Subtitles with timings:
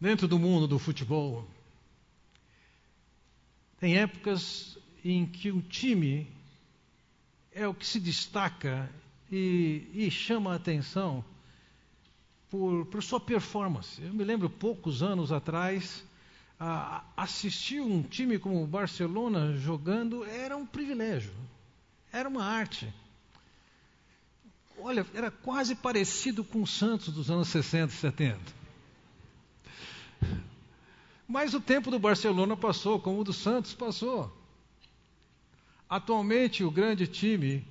[0.00, 1.46] dentro do mundo do futebol,
[3.78, 6.26] tem épocas em que o time
[7.52, 8.90] é o que se destaca
[9.30, 11.24] e, e chama a atenção
[12.50, 14.00] por, por, sua performance.
[14.02, 16.04] Eu me lembro poucos anos atrás,
[17.16, 21.32] assistir um time como o Barcelona jogando era um privilégio,
[22.12, 22.92] era uma arte.
[24.78, 28.55] Olha, era quase parecido com o Santos dos anos 60 e 70.
[31.28, 34.32] Mas o tempo do Barcelona passou, como o do Santos passou.
[35.88, 37.64] Atualmente, o grande time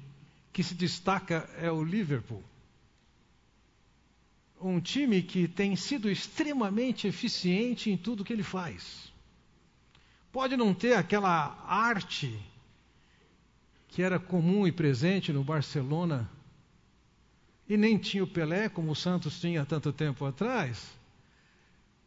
[0.51, 2.43] que se destaca é o Liverpool.
[4.61, 9.13] Um time que tem sido extremamente eficiente em tudo que ele faz.
[10.31, 12.37] Pode não ter aquela arte
[13.95, 16.29] que era comum e presente no Barcelona,
[17.67, 20.85] e nem tinha o Pelé, como o Santos tinha tanto tempo atrás,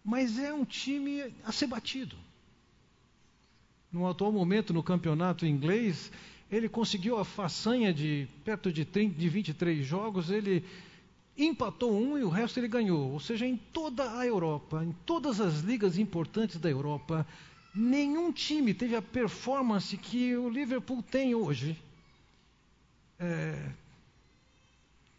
[0.09, 2.17] mas é um time a ser batido.
[3.93, 6.11] No atual momento, no campeonato inglês,
[6.51, 10.65] ele conseguiu a façanha de perto de, 30, de 23 jogos, ele
[11.37, 13.13] empatou um e o resto ele ganhou.
[13.13, 17.27] Ou seja, em toda a Europa, em todas as ligas importantes da Europa,
[17.75, 21.77] nenhum time teve a performance que o Liverpool tem hoje.
[23.21, 23.73] É,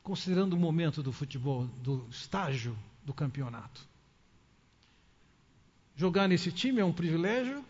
[0.02, 3.88] considerando o momento do futebol, do estágio do campeonato.
[6.00, 7.62] Jogar nesse time é um privilégio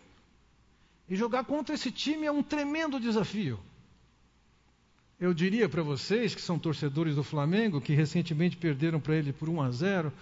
[1.08, 3.58] e jogar contra esse time é um tremendo desafio.
[5.18, 9.48] Eu diria para vocês que são torcedores do Flamengo, que recentemente perderam para ele por
[9.48, 10.12] 1 a 0,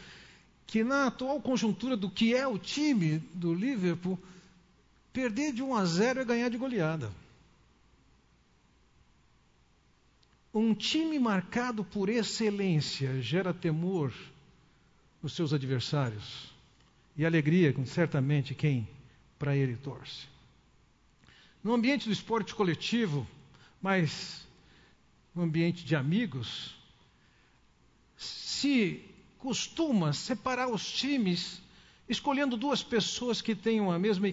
[0.66, 4.18] que na atual conjuntura do que é o time do Liverpool,
[5.12, 7.12] perder de 1 a 0 é ganhar de goleada.
[10.54, 14.14] Um time marcado por excelência gera temor
[15.22, 16.56] nos seus adversários
[17.18, 18.88] e alegria, certamente, quem
[19.36, 20.28] para ele torce.
[21.62, 23.26] No ambiente do esporte coletivo,
[23.82, 24.46] mas
[25.34, 26.76] no ambiente de amigos,
[28.16, 29.04] se
[29.36, 31.60] costuma separar os times
[32.08, 34.32] escolhendo duas pessoas que tenham a mesma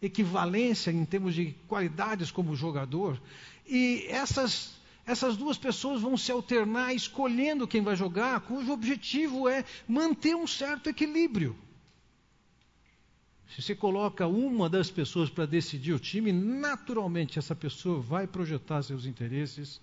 [0.00, 3.20] equivalência em termos de qualidades como jogador,
[3.66, 4.76] e essas
[5.06, 10.46] essas duas pessoas vão se alternar escolhendo quem vai jogar, cujo objetivo é manter um
[10.46, 11.56] certo equilíbrio.
[13.54, 18.82] Se você coloca uma das pessoas para decidir o time, naturalmente essa pessoa vai projetar
[18.82, 19.80] seus interesses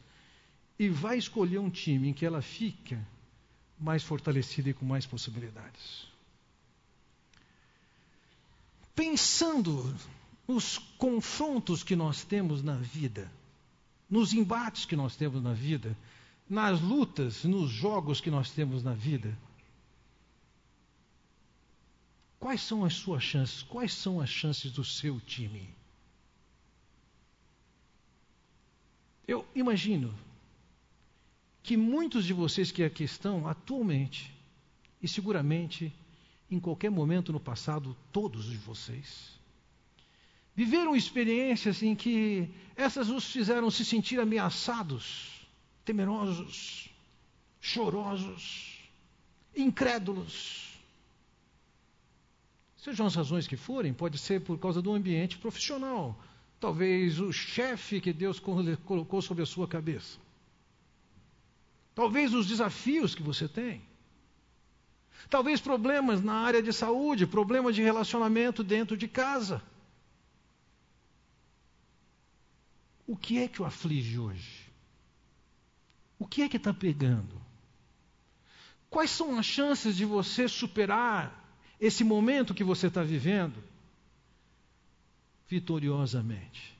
[0.77, 2.99] e vai escolher um time em que ela fica
[3.79, 6.07] mais fortalecida e com mais possibilidades.
[8.95, 9.93] Pensando
[10.47, 13.29] nos confrontos que nós temos na vida,
[14.09, 15.97] nos embates que nós temos na vida,
[16.47, 19.35] nas lutas, nos jogos que nós temos na vida,
[22.39, 23.63] Quais são as suas chances?
[23.63, 25.67] Quais são as chances do seu time?
[29.27, 30.13] Eu imagino
[31.63, 34.31] que muitos de vocês que aqui estão atualmente,
[35.01, 35.91] e seguramente
[36.49, 39.39] em qualquer momento no passado, todos de vocês,
[40.55, 45.47] viveram experiências em que essas os fizeram se sentir ameaçados,
[45.83, 46.89] temerosos,
[47.59, 48.87] chorosos,
[49.55, 50.74] incrédulos
[52.85, 56.15] Sejam as razões que forem, pode ser por causa do ambiente profissional.
[56.59, 60.19] Talvez o chefe que Deus colocou sobre a sua cabeça.
[61.95, 63.81] Talvez os desafios que você tem.
[65.31, 69.63] Talvez problemas na área de saúde, problemas de relacionamento dentro de casa.
[73.07, 74.71] O que é que o aflige hoje?
[76.19, 77.41] O que é que está pegando?
[78.91, 81.44] Quais são as chances de você superar
[81.79, 83.63] esse momento que você está vivendo
[85.47, 86.75] vitoriosamente.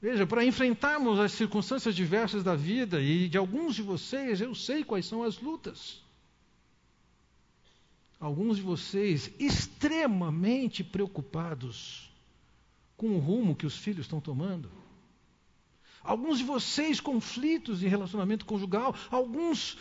[0.00, 4.84] Veja, para enfrentarmos as circunstâncias diversas da vida, e de alguns de vocês eu sei
[4.84, 6.00] quais são as lutas.
[8.20, 12.10] Alguns de vocês extremamente preocupados
[12.96, 14.70] com o rumo que os filhos estão tomando.
[16.02, 19.76] Alguns de vocês conflitos em relacionamento conjugal, alguns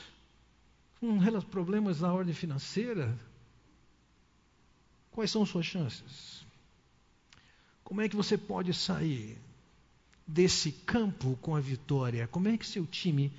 [1.00, 3.18] com problemas na ordem financeira,
[5.12, 6.46] quais são suas chances?
[7.84, 9.38] Como é que você pode sair
[10.26, 12.28] desse campo com a vitória?
[12.28, 13.32] Como é que seu time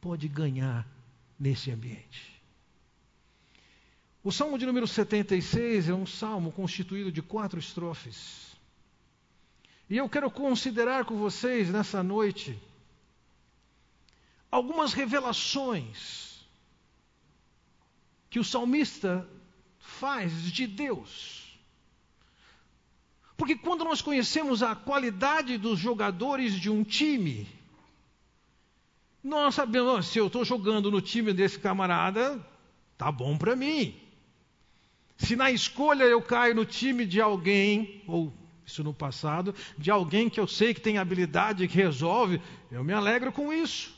[0.00, 0.86] pode ganhar
[1.38, 2.40] nesse ambiente?
[4.22, 8.56] O Salmo de número 76 é um salmo constituído de quatro estrofes.
[9.88, 12.58] E eu quero considerar com vocês nessa noite
[14.50, 16.25] algumas revelações
[18.30, 19.28] que o salmista
[19.78, 21.58] faz de Deus.
[23.36, 27.46] Porque quando nós conhecemos a qualidade dos jogadores de um time,
[29.22, 32.40] nós sabemos, se eu estou jogando no time desse camarada,
[32.96, 33.94] tá bom para mim.
[35.18, 38.32] Se na escolha eu caio no time de alguém, ou
[38.64, 42.40] isso no passado, de alguém que eu sei que tem habilidade, que resolve,
[42.70, 43.95] eu me alegro com isso.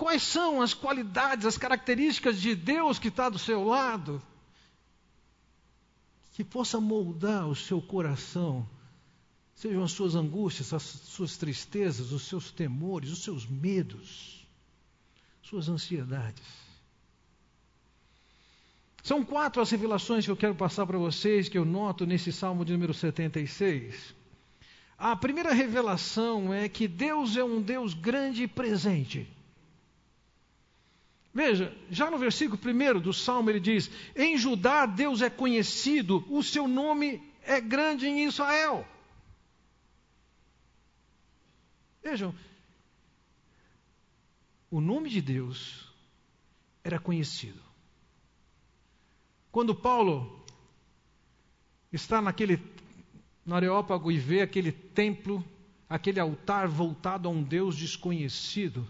[0.00, 4.22] Quais são as qualidades, as características de Deus que está do seu lado?
[6.32, 8.66] Que possa moldar o seu coração,
[9.54, 14.48] sejam as suas angústias, as suas tristezas, os seus temores, os seus medos,
[15.42, 16.48] suas ansiedades.
[19.02, 22.64] São quatro as revelações que eu quero passar para vocês, que eu noto nesse salmo
[22.64, 24.14] de número 76.
[24.96, 29.28] A primeira revelação é que Deus é um Deus grande e presente.
[31.32, 36.42] Veja, já no versículo 1 do Salmo ele diz: Em Judá Deus é conhecido, o
[36.42, 38.86] seu nome é grande em Israel.
[42.02, 42.34] Vejam,
[44.70, 45.86] o nome de Deus
[46.82, 47.60] era conhecido.
[49.52, 50.44] Quando Paulo
[51.92, 52.60] está naquele
[53.44, 55.44] no Areópago e vê aquele templo,
[55.88, 58.86] aquele altar voltado a um Deus desconhecido,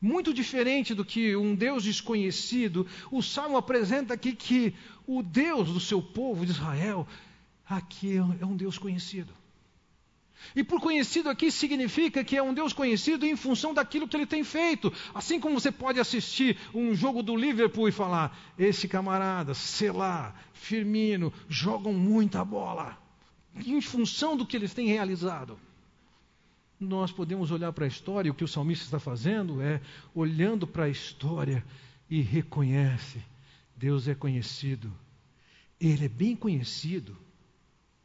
[0.00, 4.74] muito diferente do que um Deus desconhecido, o Salmo apresenta aqui que
[5.06, 7.06] o Deus do seu povo de Israel,
[7.68, 9.32] aqui é um Deus conhecido.
[10.56, 14.26] E por conhecido aqui significa que é um Deus conhecido em função daquilo que ele
[14.26, 14.92] tem feito.
[15.14, 21.32] Assim como você pode assistir um jogo do Liverpool e falar: esse camarada, Selá, Firmino,
[21.48, 22.98] jogam muita bola.
[23.54, 25.58] Em função do que eles têm realizado.
[26.80, 29.82] Nós podemos olhar para a história, e o que o salmista está fazendo é
[30.14, 31.62] olhando para a história
[32.08, 33.22] e reconhece:
[33.76, 34.90] Deus é conhecido.
[35.78, 37.14] Ele é bem conhecido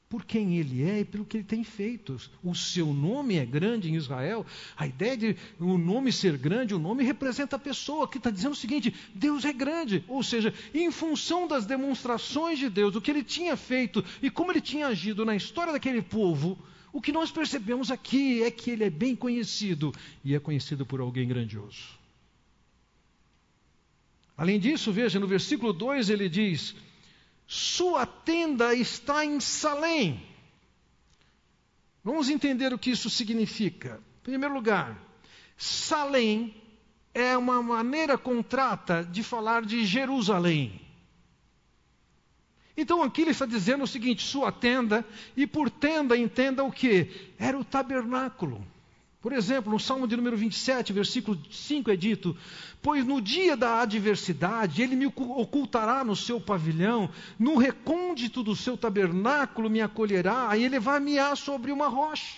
[0.10, 2.18] por quem ele é e pelo que ele tem feito.
[2.44, 4.45] O seu nome é grande em Israel.
[4.75, 8.54] A ideia de o nome ser grande, o nome representa a pessoa que está dizendo
[8.54, 10.04] o seguinte: Deus é grande.
[10.06, 14.51] Ou seja, em função das demonstrações de Deus, o que ele tinha feito e como
[14.51, 16.57] ele tinha agido na história daquele povo,
[16.96, 19.94] o que nós percebemos aqui é que ele é bem conhecido
[20.24, 22.00] e é conhecido por alguém grandioso.
[24.38, 26.74] Além disso, veja, no versículo 2 ele diz
[27.46, 30.26] sua tenda está em Salém.
[32.02, 34.02] Vamos entender o que isso significa.
[34.22, 34.98] Em primeiro lugar,
[35.58, 36.56] Salém
[37.14, 40.80] é uma maneira contrata de falar de Jerusalém.
[42.77, 45.06] Então aqui ele está dizendo o seguinte: sua tenda,
[45.36, 47.10] e por tenda entenda o que?
[47.39, 48.66] Era o tabernáculo.
[49.25, 52.38] Por exemplo, no Salmo de número 27, versículo 5 é dito:
[52.80, 58.77] Pois no dia da adversidade ele me ocultará no seu pavilhão, no recôndito do seu
[58.77, 62.38] tabernáculo me acolherá, e ele vai me sobre uma rocha.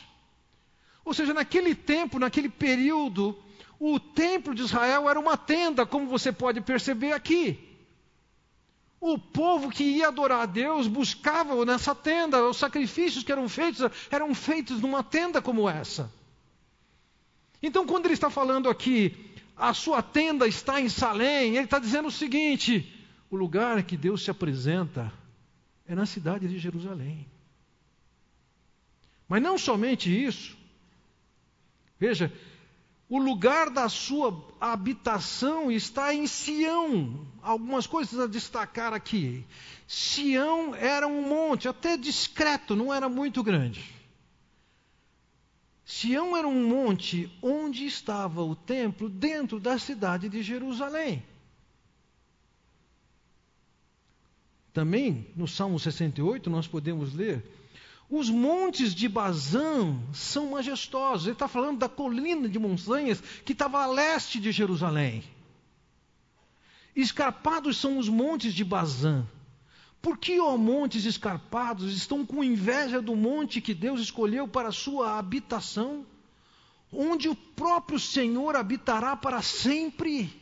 [1.04, 3.38] Ou seja, naquele tempo, naquele período,
[3.78, 7.67] o templo de Israel era uma tenda, como você pode perceber aqui.
[9.00, 13.82] O povo que ia adorar a Deus buscava nessa tenda, os sacrifícios que eram feitos
[14.10, 16.12] eram feitos numa tenda como essa.
[17.62, 19.16] Então, quando ele está falando aqui,
[19.56, 22.94] a sua tenda está em Salém, ele está dizendo o seguinte:
[23.30, 25.12] o lugar que Deus se apresenta
[25.86, 27.28] é na cidade de Jerusalém.
[29.28, 30.58] Mas não somente isso.
[32.00, 32.32] Veja,
[33.10, 37.26] o lugar da sua habitação está em Sião.
[37.42, 39.46] Algumas coisas a destacar aqui.
[39.88, 43.84] Sião era um monte, até discreto, não era muito grande.
[45.86, 51.24] Sião era um monte onde estava o templo dentro da cidade de Jerusalém.
[54.74, 57.42] Também no Salmo 68 nós podemos ler:
[58.10, 61.28] os montes de Bazã são majestosos.
[61.28, 65.24] Ele está falando da colina de montanhas que estava a leste de Jerusalém.
[66.96, 69.26] Escarpados são os montes de Bazã.
[70.02, 75.18] Por que, ó montes escarpados, estão com inveja do monte que Deus escolheu para sua
[75.18, 76.06] habitação?
[76.92, 80.34] Onde o próprio Senhor habitará para sempre.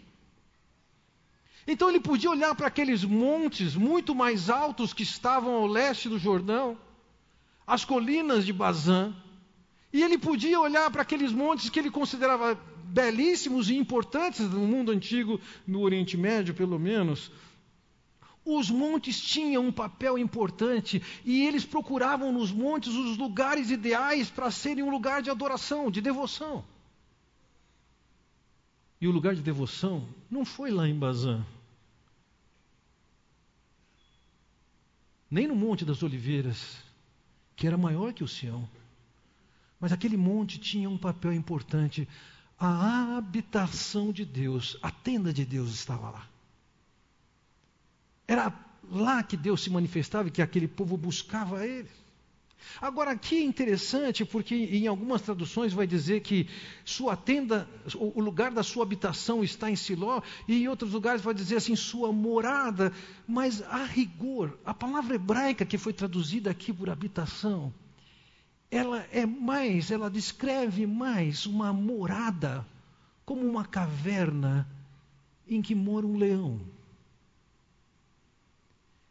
[1.68, 6.20] Então ele podia olhar para aqueles montes muito mais altos que estavam ao leste do
[6.20, 6.78] Jordão,
[7.66, 9.14] as colinas de Bazã,
[9.92, 14.92] e ele podia olhar para aqueles montes que ele considerava belíssimos e importantes no mundo
[14.92, 17.32] antigo, no Oriente Médio, pelo menos,
[18.44, 24.52] os montes tinham um papel importante e eles procuravam nos montes os lugares ideais para
[24.52, 26.64] serem um lugar de adoração, de devoção.
[29.02, 31.44] E o lugar de devoção não foi lá em Bazã.
[35.36, 36.78] nem no Monte das Oliveiras,
[37.56, 38.68] que era maior que o Sião.
[39.80, 42.08] Mas aquele monte tinha um papel importante.
[42.58, 46.28] A habitação de Deus, a tenda de Deus estava lá.
[48.28, 48.54] Era
[48.90, 51.90] lá que Deus se manifestava e que aquele povo buscava ele.
[52.82, 56.48] Agora, aqui é interessante porque em algumas traduções vai dizer que
[56.84, 61.34] sua tenda, o lugar da sua habitação está em Siló, e em outros lugares vai
[61.34, 62.92] dizer assim, sua morada,
[63.28, 67.74] mas a rigor, a palavra hebraica que foi traduzida aqui por habitação,
[68.70, 72.66] ela é mais, ela descreve mais uma morada,
[73.26, 74.68] como uma caverna
[75.48, 76.60] em que mora um leão.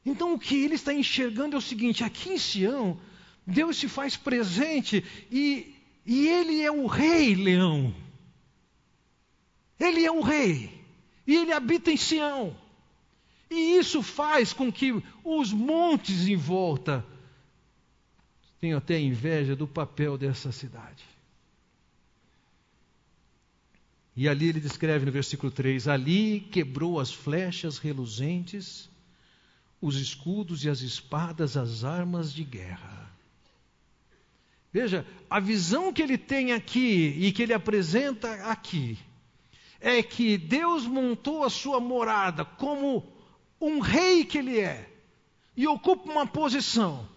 [0.05, 2.99] Então o que ele está enxergando é o seguinte: aqui em Sião,
[3.47, 5.75] Deus se faz presente e,
[6.05, 7.95] e Ele é o Rei Leão.
[9.79, 10.85] Ele é o Rei.
[11.27, 12.57] E Ele habita em Sião.
[13.51, 17.05] E isso faz com que os montes em volta
[18.61, 21.05] tenham até inveja do papel dessa cidade.
[24.17, 28.89] E ali ele descreve no versículo 3: Ali quebrou as flechas reluzentes,
[29.81, 33.14] os escudos e as espadas, as armas de guerra.
[34.75, 38.99] Veja, a visão que ele tem aqui e que ele apresenta aqui
[39.79, 43.07] é que Deus montou a sua morada como
[43.61, 44.91] um rei que ele é
[45.57, 47.09] e ocupa uma posição.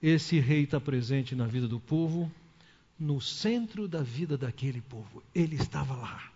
[0.00, 2.30] Esse rei está presente na vida do povo,
[2.96, 5.24] no centro da vida daquele povo.
[5.34, 6.30] Ele estava lá.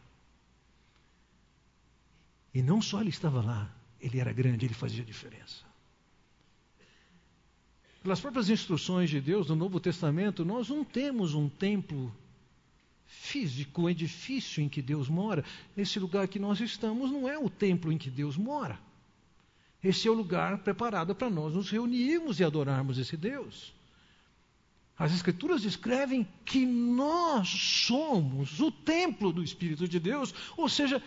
[2.52, 5.70] E não só ele estava lá, ele era grande, ele fazia diferença.
[8.02, 12.14] Pelas próprias instruções de Deus no Novo Testamento, nós não temos um templo
[13.07, 15.45] físico, um edifício em que Deus mora.
[15.76, 18.78] Esse lugar que nós estamos não é o templo em que Deus mora.
[19.83, 23.75] Esse é o lugar preparado para nós nos reunirmos e adorarmos esse Deus.
[24.99, 31.02] As Escrituras descrevem que nós somos o templo do Espírito de Deus, ou seja,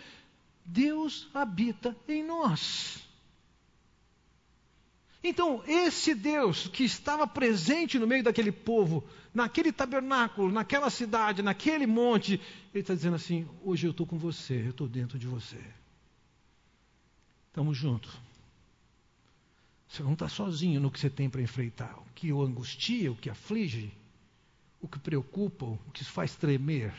[0.64, 3.04] Deus habita em nós.
[5.26, 9.02] Então, esse Deus que estava presente no meio daquele povo,
[9.32, 12.34] naquele tabernáculo, naquela cidade, naquele monte,
[12.74, 15.58] ele está dizendo assim: hoje eu estou com você, eu estou dentro de você.
[17.48, 18.12] Estamos juntos.
[19.88, 21.96] Você não está sozinho no que você tem para enfrentar.
[22.00, 23.90] O que o angustia, o que aflige,
[24.78, 26.92] o que preocupa, o que faz tremer,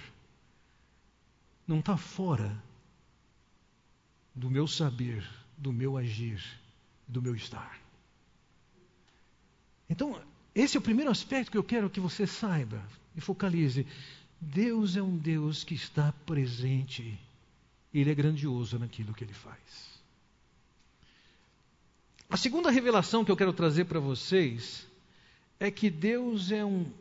[1.67, 2.59] não está fora
[4.33, 5.23] do meu saber,
[5.55, 6.43] do meu agir,
[7.07, 7.84] do meu estar.
[9.89, 10.21] Então,
[10.53, 12.81] esse é o primeiro aspecto que eu quero que você saiba
[13.15, 13.85] e focalize.
[14.39, 17.17] Deus é um Deus que está presente.
[17.93, 19.95] Ele é grandioso naquilo que ele faz.
[22.29, 24.85] A segunda revelação que eu quero trazer para vocês
[25.59, 26.91] é que Deus é um,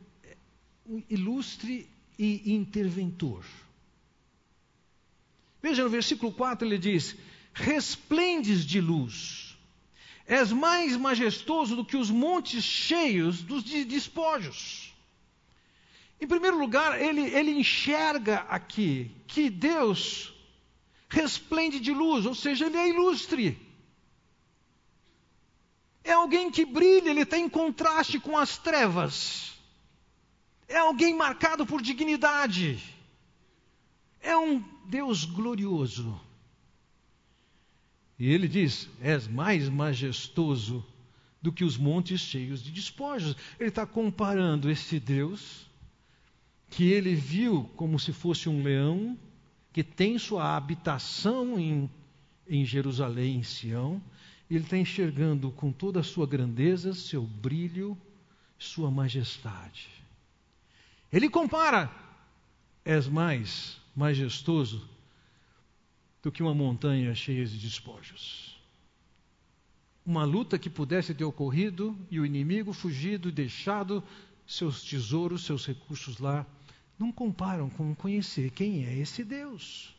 [0.87, 1.89] um ilustre
[2.19, 3.45] e interventor.
[5.63, 7.17] Veja no versículo 4 ele diz:
[7.55, 9.44] Resplendes de luz
[10.27, 14.95] És mais majestoso do que os montes cheios dos despojos.
[16.21, 20.33] Em primeiro lugar, ele, ele enxerga aqui que Deus
[21.09, 23.59] resplende de luz, ou seja, ele é ilustre.
[26.03, 29.53] É alguém que brilha, ele está em contraste com as trevas.
[30.69, 32.83] É alguém marcado por dignidade.
[34.21, 36.21] É um Deus glorioso.
[38.19, 40.85] E ele diz: És mais majestoso
[41.43, 43.37] do que os montes cheios de despojos.
[43.61, 45.67] Ele está comparando esse Deus,
[46.71, 49.19] que ele viu como se fosse um leão,
[49.73, 51.91] que tem sua habitação em,
[52.49, 54.01] em Jerusalém, em Sião,
[54.51, 57.99] ele está enxergando com toda a sua grandeza, seu brilho,
[58.59, 59.89] sua majestade.
[61.13, 61.91] Ele compara:
[62.85, 64.94] És mais majestoso
[66.25, 68.59] do que uma montanha cheia de despojos.
[70.07, 74.03] Uma luta que pudesse ter ocorrido e o inimigo fugido e deixado
[74.47, 76.47] seus tesouros, seus recursos lá,
[76.99, 79.95] não comparam com conhecer quem é esse Deus.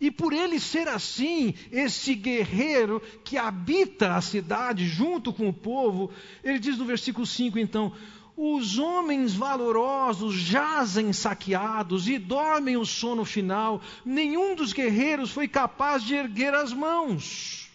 [0.00, 6.10] E por ele ser assim, esse guerreiro que habita a cidade junto com o povo,
[6.42, 7.92] ele diz no versículo 5 então:
[8.40, 13.82] os homens valorosos jazem saqueados e dormem o sono final.
[14.04, 17.68] Nenhum dos guerreiros foi capaz de erguer as mãos.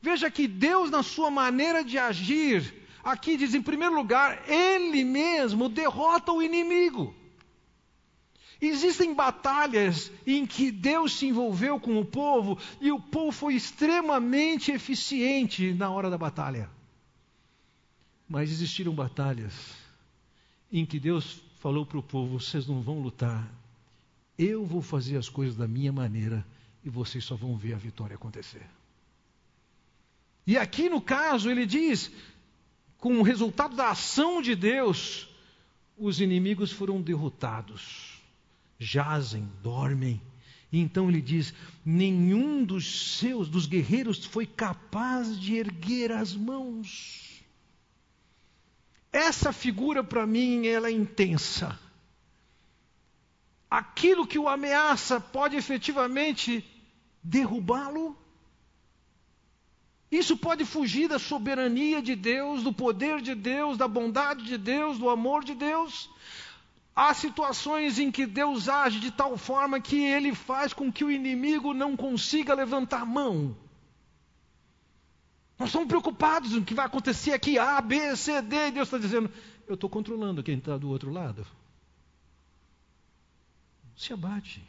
[0.00, 2.72] Veja que Deus, na sua maneira de agir,
[3.02, 7.12] aqui diz, em primeiro lugar, Ele mesmo derrota o inimigo.
[8.60, 14.70] Existem batalhas em que Deus se envolveu com o povo e o povo foi extremamente
[14.70, 16.70] eficiente na hora da batalha.
[18.32, 19.52] Mas existiram batalhas
[20.72, 23.46] em que Deus falou para o povo: vocês não vão lutar,
[24.38, 26.42] eu vou fazer as coisas da minha maneira
[26.82, 28.66] e vocês só vão ver a vitória acontecer.
[30.46, 32.10] E aqui no caso ele diz:
[32.96, 35.28] com o resultado da ação de Deus,
[35.98, 38.18] os inimigos foram derrotados,
[38.78, 40.18] jazem, dormem.
[40.72, 41.52] E então ele diz:
[41.84, 47.31] nenhum dos seus, dos guerreiros, foi capaz de erguer as mãos.
[49.12, 51.78] Essa figura para mim ela é intensa.
[53.70, 56.64] Aquilo que o ameaça pode efetivamente
[57.22, 58.16] derrubá-lo.
[60.10, 64.98] Isso pode fugir da soberania de Deus, do poder de Deus, da bondade de Deus,
[64.98, 66.10] do amor de Deus.
[66.94, 71.10] Há situações em que Deus age de tal forma que ele faz com que o
[71.10, 73.56] inimigo não consiga levantar mão.
[75.62, 78.88] Nós estamos preocupados com o que vai acontecer aqui, A, B, C, D, e Deus
[78.88, 79.30] está dizendo:
[79.64, 81.46] Eu estou controlando quem está do outro lado.
[83.96, 84.60] Se abate.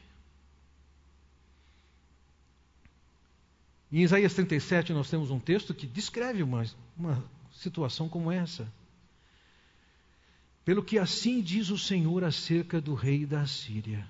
[3.92, 6.64] Em Isaías 37, nós temos um texto que descreve uma,
[6.96, 8.72] uma situação como essa.
[10.64, 14.08] Pelo que assim diz o Senhor acerca do rei da Síria: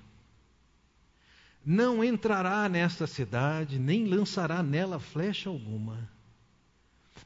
[1.65, 6.11] Não entrará nesta cidade, nem lançará nela flecha alguma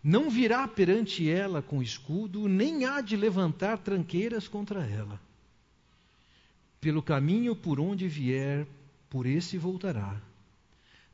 [0.03, 5.19] não virá perante ela com escudo, nem há de levantar tranqueiras contra ela.
[6.79, 8.67] Pelo caminho por onde vier,
[9.09, 10.21] por esse voltará.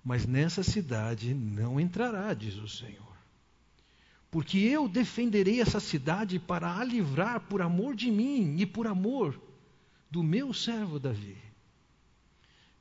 [0.04, 3.14] Mas nessa cidade não entrará, diz o Senhor.
[4.30, 9.40] Porque eu defenderei essa cidade para a livrar por amor de mim e por amor
[10.10, 11.38] do meu servo Davi.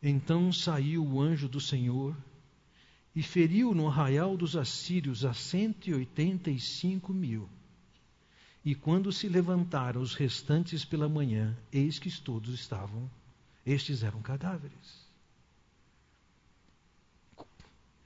[0.02, 2.16] Então saiu o anjo do Senhor
[3.14, 7.48] e feriu no arraial dos assírios a cento e oitenta e cinco mil.
[8.64, 13.10] E quando se levantaram os restantes pela manhã, eis que todos estavam,
[13.66, 15.02] estes eram cadáveres.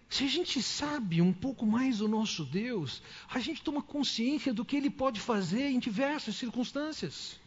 [0.08, 4.64] Se a gente sabe um pouco mais do nosso Deus, a gente toma consciência do
[4.64, 7.38] que Ele pode fazer em diversas circunstâncias.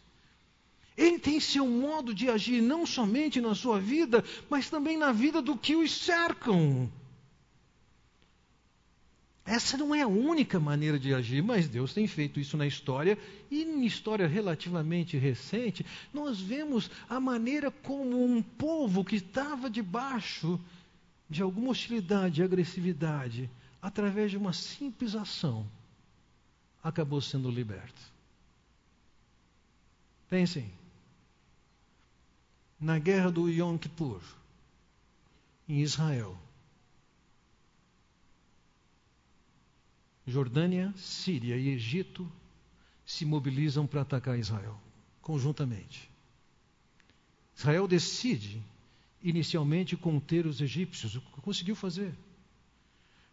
[0.96, 5.42] Ele tem seu modo de agir não somente na sua vida, mas também na vida
[5.42, 6.88] do que os cercam.
[9.50, 13.18] Essa não é a única maneira de agir, mas Deus tem feito isso na história,
[13.50, 15.84] e em história relativamente recente,
[16.14, 20.60] nós vemos a maneira como um povo que estava debaixo
[21.28, 23.50] de alguma hostilidade e agressividade,
[23.82, 25.68] através de uma simples ação,
[26.80, 28.00] acabou sendo liberto.
[30.28, 30.70] Pensem,
[32.78, 34.22] na guerra do Yom Kippur,
[35.68, 36.38] em Israel,
[40.26, 42.30] Jordânia, Síria e Egito
[43.04, 44.78] se mobilizam para atacar Israel,
[45.20, 46.10] conjuntamente.
[47.56, 48.62] Israel decide,
[49.22, 52.14] inicialmente, conter os egípcios, o que conseguiu fazer.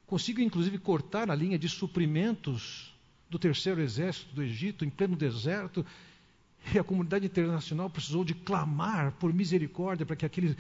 [0.06, 2.94] Conseguiu, inclusive, cortar a linha de suprimentos
[3.30, 5.86] do terceiro exército do Egito em pleno deserto,
[6.74, 10.58] e a comunidade internacional precisou de clamar por misericórdia para que aquele,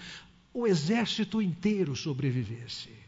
[0.53, 3.06] o exército inteiro sobrevivesse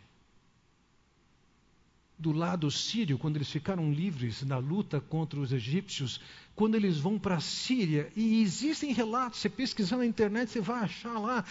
[2.19, 6.19] do lado sírio, quando eles ficaram livres na luta contra os egípcios,
[6.53, 10.83] quando eles vão para a Síria, e existem relatos, você pesquisar na internet, você vai
[10.83, 11.45] achar lá,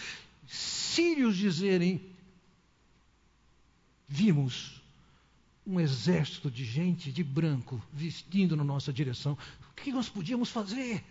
[0.45, 1.99] sírios dizerem:
[4.07, 4.79] vimos
[5.65, 9.35] um exército de gente de branco vestindo na nossa direção.
[9.71, 11.03] O que nós podíamos fazer?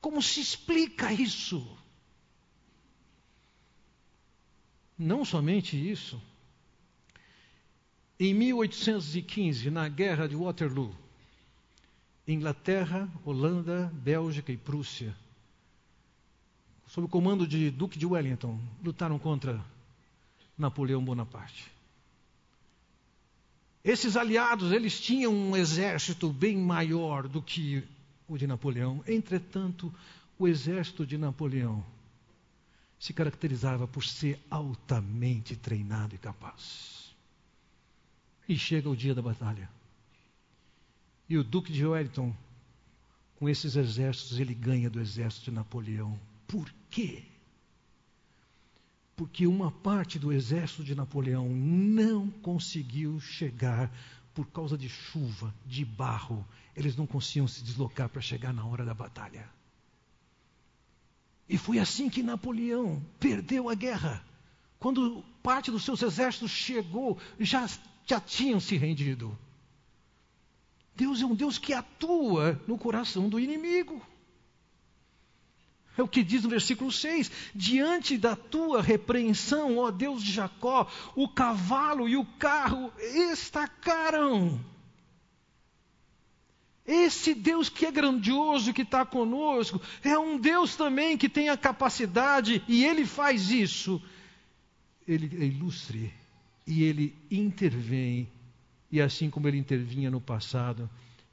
[0.00, 1.76] Como se explica isso?
[4.98, 6.20] Não somente isso,
[8.18, 10.94] em 1815, na Guerra de Waterloo,
[12.26, 15.14] Inglaterra, Holanda, Bélgica e Prússia,
[16.86, 19.64] sob o comando de Duque de Wellington, lutaram contra
[20.56, 21.70] Napoleão Bonaparte.
[23.84, 27.82] Esses aliados, eles tinham um exército bem maior do que
[28.28, 29.02] o de Napoleão.
[29.08, 29.92] Entretanto,
[30.38, 31.84] o exército de Napoleão
[32.98, 37.01] se caracterizava por ser altamente treinado e capaz.
[38.52, 39.66] E chega o dia da batalha.
[41.26, 42.36] E o Duque de Wellington,
[43.36, 46.20] com esses exércitos, ele ganha do exército de Napoleão.
[46.46, 47.24] Por quê?
[49.16, 53.90] Porque uma parte do exército de Napoleão não conseguiu chegar
[54.34, 56.46] por causa de chuva, de barro.
[56.76, 59.48] Eles não conseguiam se deslocar para chegar na hora da batalha.
[61.48, 64.22] E foi assim que Napoleão perdeu a guerra.
[64.78, 67.66] Quando parte dos seus exércitos chegou, já
[68.12, 69.36] já tinham se rendido.
[70.94, 74.04] Deus é um Deus que atua no coração do inimigo.
[75.96, 80.90] É o que diz no versículo 6: Diante da tua repreensão, ó Deus de Jacó,
[81.16, 84.62] o cavalo e o carro estacaram.
[86.84, 91.56] Esse Deus que é grandioso, que está conosco, é um Deus também que tem a
[91.56, 94.02] capacidade, e Ele faz isso.
[95.06, 96.21] Ele é ilustre
[96.66, 98.28] e Ele intervém,
[98.90, 100.88] e assim como Ele intervinha no passado,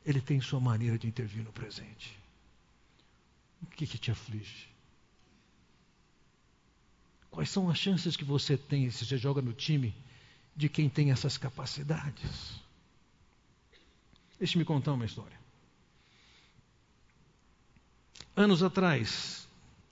[0.06, 2.18] Ele tem sua maneira de intervir no presente.
[3.62, 4.70] O que, que te aflige?
[7.30, 9.94] Quais são as chances que você tem se você joga no time
[10.56, 12.60] de quem tem essas capacidades?
[14.38, 15.38] Deixe-me contar uma história.
[18.36, 19.48] Anos atrás,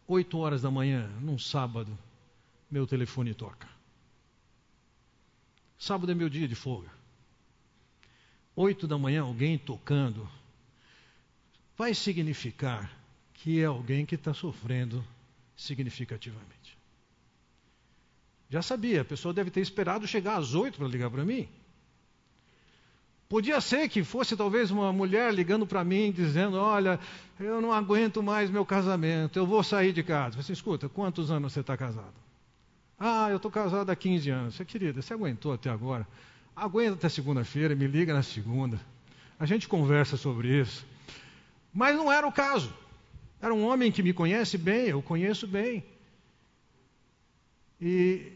[0.07, 1.97] oito horas da manhã, num sábado,
[2.71, 3.76] meu telefone toca.
[5.77, 6.89] Sábado é meu dia de folga.
[8.55, 10.27] Oito da manhã, alguém tocando,
[11.77, 12.91] vai significar
[13.33, 15.05] que é alguém que está sofrendo
[15.55, 16.77] significativamente.
[18.49, 21.47] Já sabia, a pessoa deve ter esperado chegar às oito para ligar para mim.
[23.29, 26.97] Podia ser que fosse talvez uma mulher ligando para mim dizendo: Olha,
[27.39, 30.41] eu não aguento mais meu casamento, eu vou sair de casa.
[30.41, 32.26] Você escuta, quantos anos você está casado?
[32.99, 34.55] Ah, eu estou casado há 15 anos.
[34.55, 36.07] Você, querida, você aguentou até agora?
[36.55, 38.79] Aguenta até segunda-feira, me liga na segunda.
[39.39, 40.85] A gente conversa sobre isso.
[41.71, 42.73] Mas não era o caso.
[43.39, 45.83] Era um homem que me conhece bem, eu conheço bem.
[47.79, 48.31] E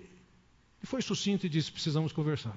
[0.84, 2.56] foi sucinto e disse: precisamos conversar.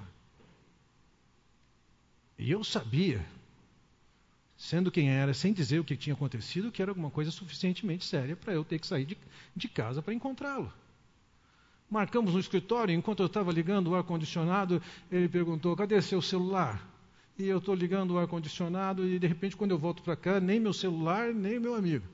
[2.37, 3.25] E eu sabia,
[4.55, 8.35] sendo quem era, sem dizer o que tinha acontecido, que era alguma coisa suficientemente séria
[8.35, 9.17] para eu ter que sair de,
[9.55, 10.71] de casa para encontrá-lo.
[11.95, 16.85] Marcamos no escritório, enquanto eu estava ligando o ar-condicionado, ele perguntou: cadê seu celular?
[17.39, 20.59] E eu estou ligando o ar-condicionado e de repente, quando eu volto para cá, nem
[20.59, 22.05] meu celular, nem meu amigo.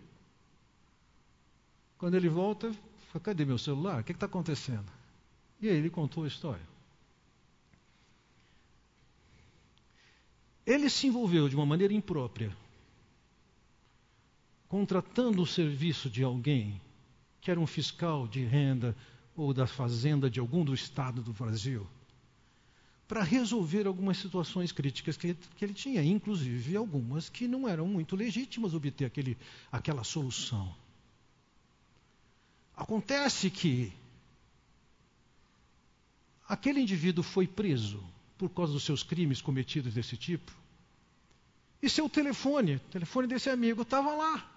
[1.97, 2.71] Quando ele volta,
[3.11, 4.01] fala, cadê meu celular?
[4.01, 4.85] O que está acontecendo?
[5.59, 6.69] E aí ele contou a história.
[10.63, 12.55] Ele se envolveu de uma maneira imprópria,
[14.69, 16.79] contratando o serviço de alguém
[17.41, 18.95] que era um fiscal de renda
[19.41, 21.87] ou da fazenda de algum do estado do Brasil,
[23.07, 28.15] para resolver algumas situações críticas que, que, ele tinha, inclusive algumas que não eram muito
[28.15, 29.37] legítimas obter aquele,
[29.71, 30.73] aquela solução.
[32.75, 33.91] Acontece que
[36.47, 38.01] aquele indivíduo foi preso
[38.37, 40.51] por causa dos seus crimes cometidos desse tipo.
[41.81, 44.50] E seu telefone, o telefone desse amigo, estava lá.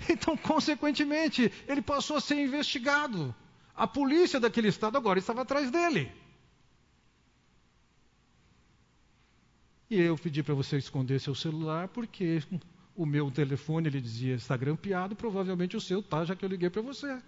[0.08, 3.34] Então, consequentemente, ele passou a ser investigado.
[3.74, 6.10] A polícia daquele estado agora estava atrás dele.
[9.88, 12.42] E eu pedi para você esconder seu celular, porque
[12.94, 16.70] o meu telefone, ele dizia, está grampeado, provavelmente o seu está, já que eu liguei
[16.70, 17.20] para você.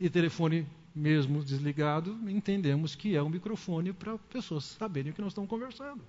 [0.00, 5.32] E telefone mesmo desligado, entendemos que é um microfone para pessoas saberem o que nós
[5.32, 6.02] estamos conversando.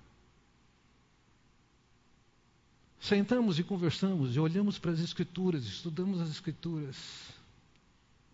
[3.00, 6.96] Sentamos e conversamos e olhamos para as Escrituras, estudamos as Escrituras.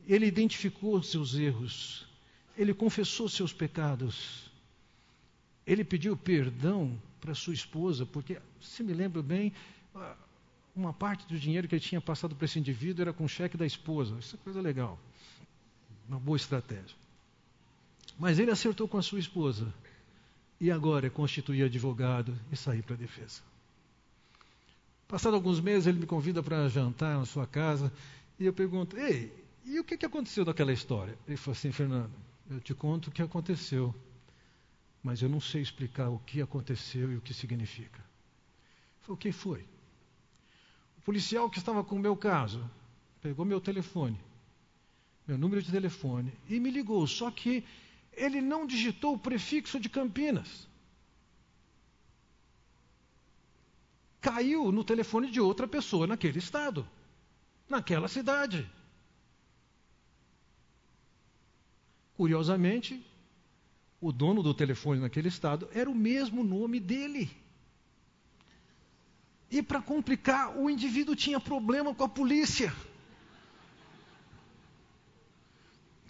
[0.07, 2.07] Ele identificou seus erros,
[2.57, 4.51] ele confessou seus pecados,
[5.67, 9.53] ele pediu perdão para sua esposa, porque, se me lembro bem,
[10.75, 13.65] uma parte do dinheiro que ele tinha passado para esse indivíduo era com cheque da
[13.65, 14.17] esposa.
[14.19, 14.99] Isso é coisa legal
[16.09, 16.97] uma boa estratégia.
[18.19, 19.73] Mas ele acertou com a sua esposa
[20.61, 23.43] e agora é constituir advogado e sair para a defesa.
[25.15, 27.93] Passado alguns meses, ele me convida para jantar na sua casa
[28.37, 29.33] e eu pergunto: Ei,
[29.65, 31.17] e o que, que aconteceu naquela história?
[31.25, 32.11] Ele falou assim: Fernando,
[32.51, 33.95] eu te conto o que aconteceu,
[35.01, 38.01] mas eu não sei explicar o que aconteceu e o que significa.
[38.01, 39.61] Eu falei: O que foi?
[40.99, 42.69] O policial que estava com o meu caso
[43.23, 44.19] pegou meu telefone
[45.29, 47.07] meu número de telefone, e me ligou.
[47.07, 47.65] Só que
[48.13, 50.69] ele não digitou o prefixo de Campinas.
[54.25, 56.89] Caiu no telefone de outra pessoa naquele estado,
[57.69, 58.67] naquela cidade.
[62.17, 63.05] Curiosamente,
[64.01, 67.31] o dono do telefone naquele estado era o mesmo nome dele.
[69.51, 72.73] E para complicar, o indivíduo tinha problema com a polícia.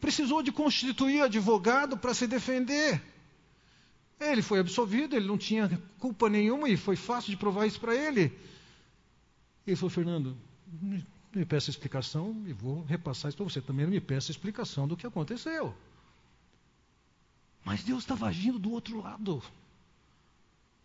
[0.05, 3.00] precisou de constituir advogado para se defender.
[4.33, 7.95] Ele foi absolvido, ele não tinha culpa nenhuma e foi fácil de provar isso para
[7.95, 8.33] ele.
[9.67, 10.37] Ele falou, Fernando,
[11.35, 13.61] me peça explicação e vou repassar isso para você.
[13.61, 15.75] Também me peça explicação do que aconteceu.
[17.65, 19.43] Mas Deus estava agindo do outro lado.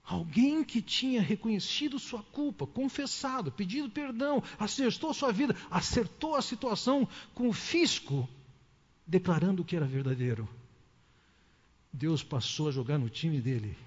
[0.03, 7.07] Alguém que tinha reconhecido sua culpa, confessado, pedido perdão, acertou sua vida, acertou a situação
[7.35, 8.27] com o fisco,
[9.05, 10.49] declarando que era verdadeiro.
[11.91, 13.77] Deus passou a jogar no time dele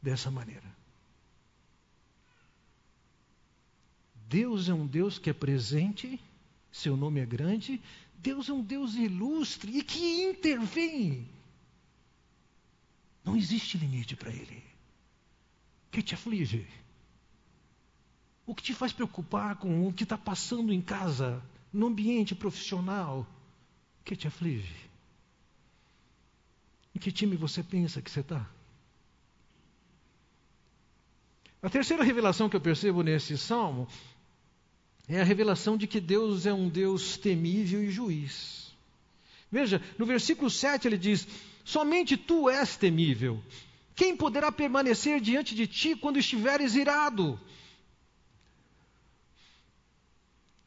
[0.00, 0.74] dessa maneira.
[4.28, 6.20] Deus é um Deus que é presente,
[6.72, 7.80] seu nome é grande,
[8.16, 11.28] Deus é um Deus ilustre e que intervém.
[13.22, 14.74] Não existe limite para Ele
[15.94, 16.66] que te aflige?
[18.44, 21.40] O que te faz preocupar com o que está passando em casa,
[21.72, 23.26] no ambiente profissional?
[24.00, 24.74] O que te aflige?
[26.94, 28.48] Em que time você pensa que você está?
[31.62, 33.88] A terceira revelação que eu percebo nesse salmo
[35.08, 38.72] é a revelação de que Deus é um Deus temível e juiz.
[39.50, 41.26] Veja, no versículo 7 ele diz:
[41.64, 43.42] Somente tu és temível
[43.94, 47.38] quem poderá permanecer diante de ti quando estiveres irado?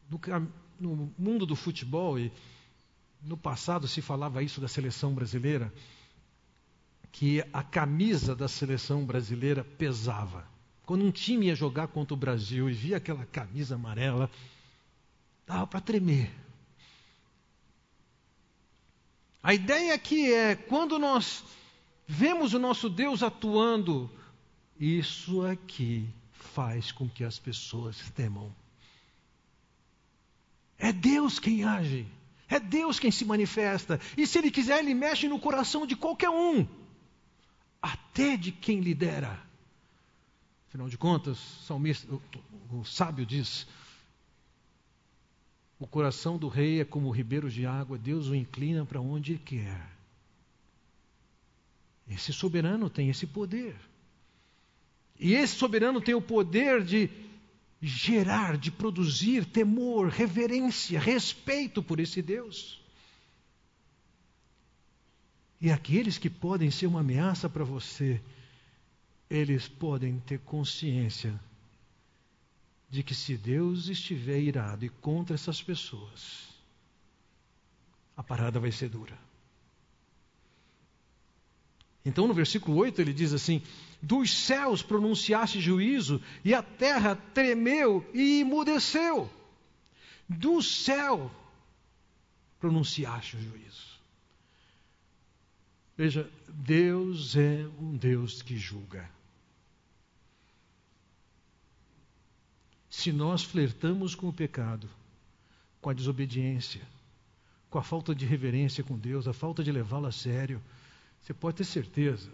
[0.09, 0.19] No,
[0.79, 2.31] no, mundo do futebol, e
[3.21, 5.73] no passado se falava isso da seleção brasileira,
[7.17, 10.47] que a camisa da seleção brasileira pesava.
[10.85, 14.29] Quando um time ia jogar contra o Brasil e via aquela camisa amarela,
[15.47, 16.31] dava para tremer.
[19.41, 21.43] A ideia aqui é quando nós
[22.05, 24.07] vemos o nosso Deus atuando,
[24.79, 28.55] isso aqui faz com que as pessoas temam.
[30.77, 32.05] É Deus quem age,
[32.47, 36.29] é Deus quem se manifesta, e se Ele quiser, Ele mexe no coração de qualquer
[36.29, 36.67] um,
[37.81, 39.41] até de quem lidera.
[40.67, 42.21] Afinal de contas, salmista, o,
[42.79, 43.67] o sábio diz:
[45.79, 49.89] o coração do rei é como ribeiros de água, Deus o inclina para onde quer.
[52.09, 53.75] Esse soberano tem esse poder.
[55.19, 57.09] E esse soberano tem o poder de
[57.81, 62.81] gerar, de produzir temor, reverência, respeito por esse Deus.
[65.59, 68.21] E aqueles que podem ser uma ameaça para você,
[69.29, 71.39] eles podem ter consciência
[72.89, 76.47] de que se Deus estiver irado e contra essas pessoas,
[78.15, 79.17] a parada vai ser dura.
[82.05, 83.61] Então, no versículo 8, ele diz assim:
[84.01, 89.29] Dos céus pronunciaste juízo, e a terra tremeu e emudeceu.
[90.29, 91.29] Do céu
[92.59, 93.96] pronunciaste o juízo.
[95.97, 99.09] Veja, Deus é um Deus que julga.
[102.87, 104.87] Se nós flertamos com o pecado,
[105.81, 106.81] com a desobediência,
[107.69, 110.61] com a falta de reverência com Deus, a falta de levá-lo a sério,
[111.21, 112.29] você pode ter certeza,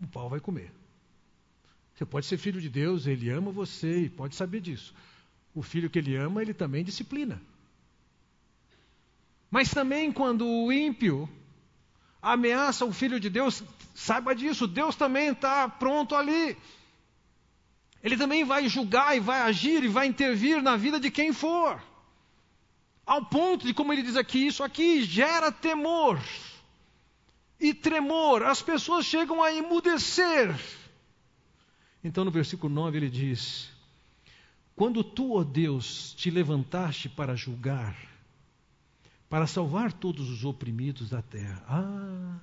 [0.00, 0.70] o pau vai comer.
[1.94, 4.94] Você pode ser filho de Deus, ele ama você e pode saber disso.
[5.54, 7.42] O filho que ele ama, ele também disciplina.
[9.50, 11.28] Mas também quando o ímpio
[12.20, 13.62] ameaça o filho de Deus,
[13.94, 16.56] saiba disso, Deus também está pronto ali.
[18.02, 21.82] Ele também vai julgar e vai agir e vai intervir na vida de quem for.
[23.04, 26.20] Ao ponto de, como ele diz aqui, isso aqui gera temor
[27.58, 30.54] e tremor, as pessoas chegam a emudecer.
[32.02, 33.70] Então no versículo 9 ele diz:
[34.74, 37.96] Quando tu, ó Deus, te levantaste para julgar,
[39.28, 41.64] para salvar todos os oprimidos da terra.
[41.68, 42.38] Ah,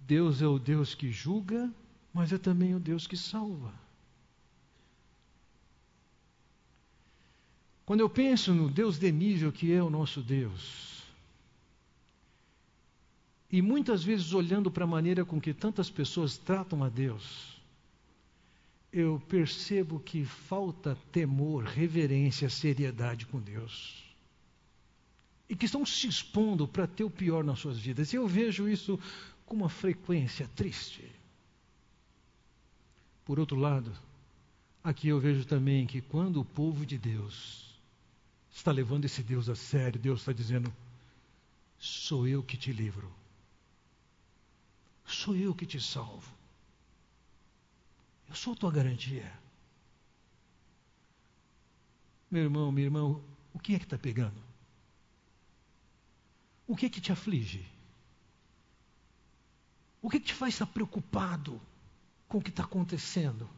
[0.00, 1.72] Deus é o Deus que julga,
[2.12, 3.72] mas é também o Deus que salva.
[7.84, 10.96] Quando eu penso no Deus de nível que é o nosso Deus,
[13.50, 17.56] e muitas vezes, olhando para a maneira com que tantas pessoas tratam a Deus,
[18.92, 24.05] eu percebo que falta temor, reverência, seriedade com Deus.
[25.48, 28.12] E que estão se expondo para ter o pior nas suas vidas.
[28.12, 28.98] E eu vejo isso
[29.44, 31.04] com uma frequência triste.
[33.24, 33.92] Por outro lado,
[34.82, 37.78] aqui eu vejo também que quando o povo de Deus
[38.52, 40.72] está levando esse Deus a sério, Deus está dizendo:
[41.78, 43.12] sou eu que te livro
[45.06, 46.34] Sou eu que te salvo.
[48.28, 49.32] Eu sou tua garantia.
[52.28, 53.04] Meu irmão, minha irmã,
[53.54, 54.45] o que é que está pegando?
[56.66, 57.64] O que é que te aflige?
[60.02, 61.60] O que, é que te faz estar preocupado
[62.28, 63.48] com o que está acontecendo?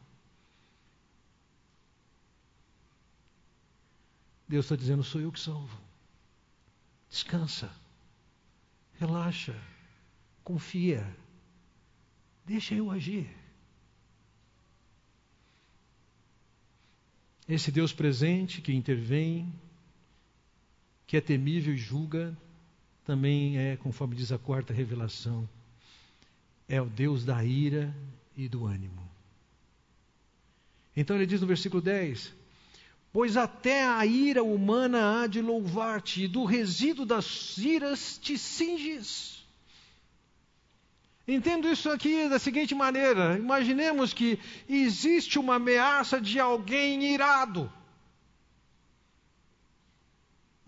[4.47, 5.79] Deus está dizendo: sou eu que salvo.
[7.09, 7.71] Descansa,
[8.99, 9.55] relaxa,
[10.43, 11.15] confia.
[12.45, 13.29] Deixa eu agir.
[17.47, 19.53] Esse Deus presente que intervém,
[21.05, 22.37] que é temível e julga,
[23.09, 25.49] também é, conforme diz a quarta revelação,
[26.67, 27.91] é o Deus da ira
[28.37, 29.01] e do ânimo.
[30.95, 32.31] Então ele diz no versículo 10:
[33.11, 39.43] Pois até a ira humana há de louvar-te, e do resíduo das iras te cinges.
[41.27, 44.37] Entendo isso aqui da seguinte maneira: imaginemos que
[44.69, 47.73] existe uma ameaça de alguém irado.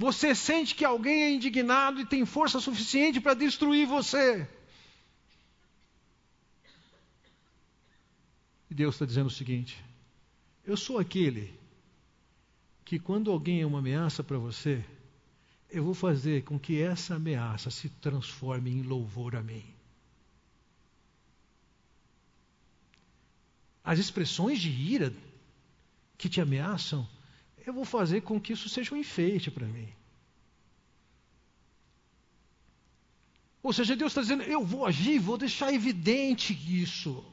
[0.02, 4.50] Você sente que alguém é indignado e tem força suficiente para destruir você.
[8.68, 9.78] E Deus está dizendo o seguinte:
[10.66, 11.54] Eu sou aquele
[12.84, 14.84] que, quando alguém é uma ameaça para você,
[15.70, 19.64] eu vou fazer com que essa ameaça se transforme em louvor a mim.
[23.84, 25.14] As expressões de ira
[26.18, 27.08] que te ameaçam
[27.66, 29.90] eu vou fazer com que isso seja um enfeite para mim.
[33.64, 37.24] Ou seja, Deus está dizendo: eu vou agir, vou deixar evidente isso.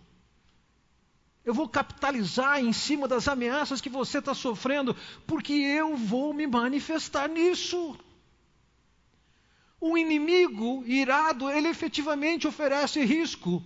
[1.44, 4.94] Eu vou capitalizar em cima das ameaças que você está sofrendo,
[5.26, 7.98] porque eu vou me manifestar nisso.
[9.80, 13.64] O inimigo irado, ele efetivamente oferece risco.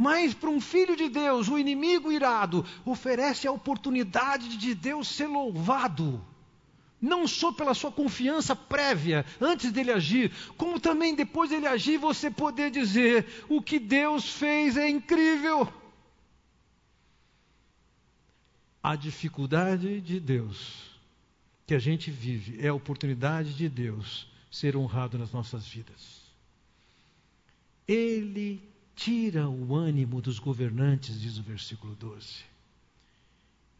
[0.00, 5.26] Mas para um filho de Deus, o inimigo irado oferece a oportunidade de Deus ser
[5.26, 6.24] louvado.
[7.02, 12.30] Não só pela sua confiança prévia antes dele agir, como também depois dele agir você
[12.30, 15.66] poder dizer: o que Deus fez é incrível.
[18.80, 20.92] A dificuldade de Deus
[21.66, 26.22] que a gente vive é a oportunidade de Deus ser honrado nas nossas vidas.
[27.86, 28.62] Ele
[28.98, 32.42] tira o ânimo dos governantes, diz o versículo 12.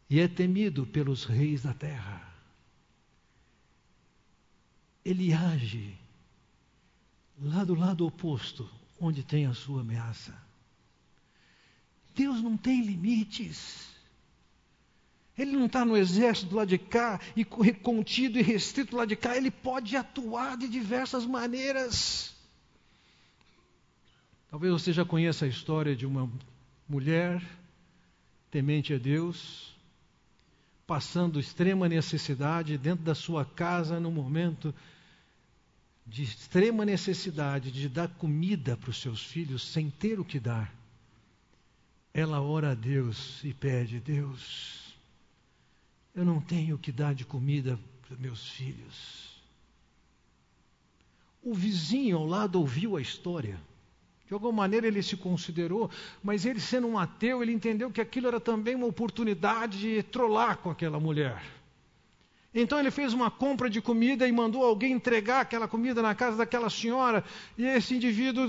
[0.09, 2.25] E é temido pelos reis da terra.
[5.03, 5.93] Ele age
[7.37, 10.33] lá do lado oposto, onde tem a sua ameaça.
[12.15, 13.89] Deus não tem limites.
[15.37, 19.09] Ele não está no exército do lado de cá e contido e restrito do lado
[19.09, 19.35] de cá.
[19.35, 22.38] Ele pode atuar de diversas maneiras.
[24.49, 26.29] Talvez você já conheça a história de uma
[26.87, 27.41] mulher
[28.49, 29.75] temente a Deus,
[30.87, 34.73] passando extrema necessidade dentro da sua casa no momento
[36.03, 40.73] de extrema necessidade de dar comida para os seus filhos sem ter o que dar.
[42.11, 44.95] Ela ora a Deus e pede: Deus,
[46.15, 49.29] eu não tenho o que dar de comida para meus filhos.
[51.43, 53.68] O vizinho ao lado ouviu a história.
[54.29, 55.89] De alguma maneira ele se considerou,
[56.23, 60.57] mas ele sendo um ateu, ele entendeu que aquilo era também uma oportunidade de trollar
[60.57, 61.41] com aquela mulher.
[62.53, 66.37] Então ele fez uma compra de comida e mandou alguém entregar aquela comida na casa
[66.37, 67.23] daquela senhora,
[67.57, 68.47] e esse indivíduo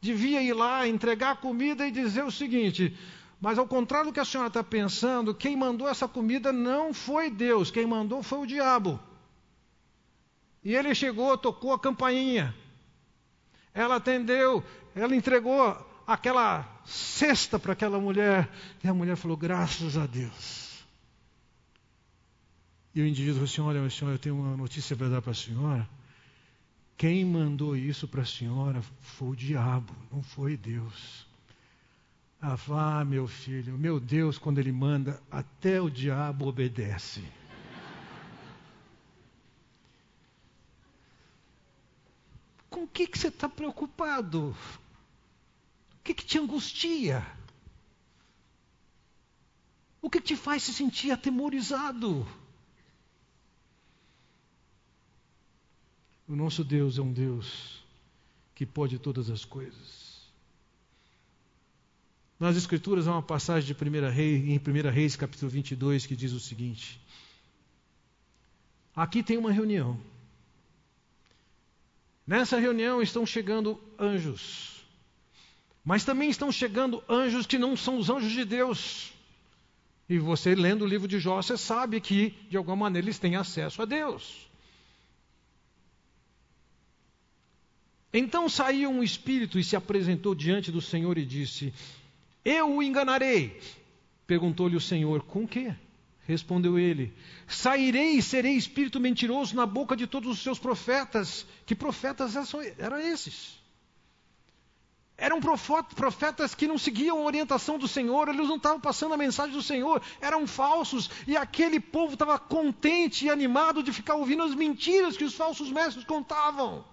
[0.00, 2.92] devia ir lá entregar a comida e dizer o seguinte:
[3.40, 7.30] mas ao contrário do que a senhora está pensando, quem mandou essa comida não foi
[7.30, 8.98] Deus, quem mandou foi o diabo.
[10.64, 12.52] E ele chegou, tocou a campainha.
[13.72, 14.64] Ela atendeu,
[15.02, 18.48] ela entregou aquela cesta para aquela mulher.
[18.82, 20.84] E a mulher falou: Graças a Deus.
[22.94, 25.34] E o indivíduo falou assim: Olha, senhora, eu tenho uma notícia para dar para a
[25.34, 25.88] senhora.
[26.96, 31.26] Quem mandou isso para a senhora foi o diabo, não foi Deus.
[32.40, 37.22] Ah, vá, meu filho, meu Deus, quando ele manda, até o diabo obedece.
[42.70, 44.56] Com o que, que você está preocupado?
[46.06, 47.26] Que, que te angustia?
[50.00, 52.24] O que te faz se sentir atemorizado?
[56.28, 57.82] O nosso Deus é um Deus
[58.54, 60.30] que pode todas as coisas.
[62.38, 66.30] Nas Escrituras há uma passagem de 1 Reis, em 1 Reis, capítulo 22, que diz
[66.30, 67.00] o seguinte:
[68.94, 70.00] Aqui tem uma reunião.
[72.24, 74.75] Nessa reunião estão chegando anjos,
[75.86, 79.12] mas também estão chegando anjos que não são os anjos de Deus.
[80.08, 83.36] E você, lendo o livro de Jó, você sabe que, de alguma maneira, eles têm
[83.36, 84.50] acesso a Deus.
[88.12, 91.72] Então saiu um espírito e se apresentou diante do Senhor e disse:
[92.44, 93.60] Eu o enganarei.
[94.26, 95.72] Perguntou-lhe o Senhor: Com que?
[96.26, 97.14] Respondeu ele:
[97.46, 101.46] Sairei e serei espírito mentiroso na boca de todos os seus profetas.
[101.64, 102.34] Que profetas
[102.76, 103.65] eram esses?
[105.18, 109.56] Eram profetas que não seguiam a orientação do Senhor, eles não estavam passando a mensagem
[109.56, 114.54] do Senhor, eram falsos, e aquele povo estava contente e animado de ficar ouvindo as
[114.54, 116.84] mentiras que os falsos mestres contavam.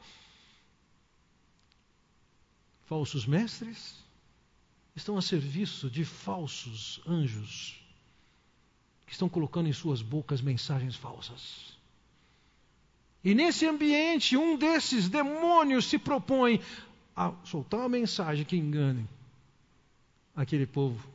[2.85, 3.95] Falsos mestres
[4.95, 7.83] estão a serviço de falsos anjos
[9.05, 11.77] que estão colocando em suas bocas mensagens falsas.
[13.21, 16.61] E nesse ambiente, um desses demônios se propõe
[17.15, 19.07] a soltar uma mensagem que engane
[20.35, 21.07] aquele povo.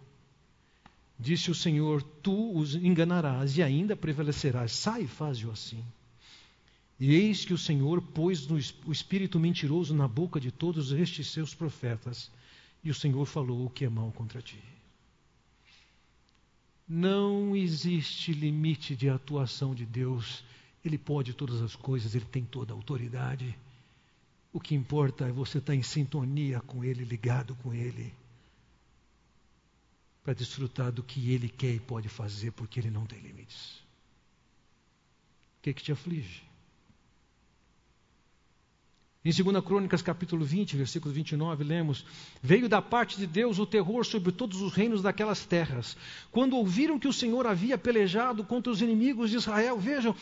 [1.19, 4.73] Disse o Senhor: Tu os enganarás e ainda prevalecerás.
[4.73, 5.85] Sai faz-o assim.
[7.01, 11.55] E eis que o Senhor pôs o espírito mentiroso na boca de todos estes seus
[11.55, 12.31] profetas,
[12.83, 14.59] e o Senhor falou o que é mal contra ti.
[16.89, 20.43] Não existe limite de atuação de Deus.
[20.85, 23.57] Ele pode todas as coisas, ele tem toda a autoridade.
[24.59, 28.13] O que importa é você estar em sintonia com Ele, ligado com Ele,
[30.25, 33.75] para desfrutar do que Ele quer e pode fazer, porque Ele não tem limites.
[35.59, 36.43] O que, é que te aflige?
[39.25, 42.05] Em 2 Crônicas, capítulo 20, versículo 29, lemos:
[42.43, 45.97] Veio da parte de Deus o terror sobre todos os reinos daquelas terras.
[46.33, 50.17] Quando ouviram que o Senhor havia pelejado contra os inimigos de Israel, vejam,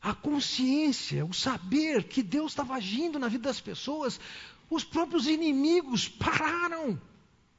[0.00, 4.20] a consciência, o saber que Deus estava agindo na vida das pessoas,
[4.70, 7.00] os próprios inimigos pararam,